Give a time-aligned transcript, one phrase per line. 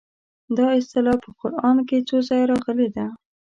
[0.57, 3.05] دا اصطلاح په قران کې څو ځایه راغلې ده.